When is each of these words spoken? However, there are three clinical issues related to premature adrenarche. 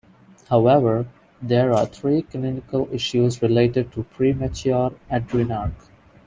However, 0.49 1.05
there 1.43 1.71
are 1.75 1.85
three 1.85 2.23
clinical 2.23 2.89
issues 2.91 3.43
related 3.43 3.91
to 3.91 4.01
premature 4.01 4.91
adrenarche. 5.11 5.89